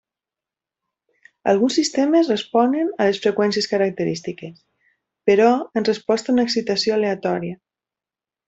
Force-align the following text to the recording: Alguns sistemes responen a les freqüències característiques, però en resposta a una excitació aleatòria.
Alguns 1.51 1.75
sistemes 1.79 2.31
responen 2.33 2.89
a 2.97 3.07
les 3.09 3.21
freqüències 3.25 3.69
característiques, 3.75 4.57
però 5.31 5.53
en 5.81 5.89
resposta 5.91 6.33
a 6.35 6.37
una 6.39 6.49
excitació 6.51 6.97
aleatòria. 6.97 7.61